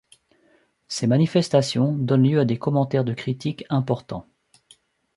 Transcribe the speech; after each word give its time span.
Ces 0.87 1.05
manifestations 1.05 1.93
donnent 1.95 2.27
lieu 2.27 2.39
à 2.39 2.45
des 2.45 2.57
commentaires 2.57 3.03
de 3.05 3.13
critiques 3.13 3.65
importants. 3.69 4.25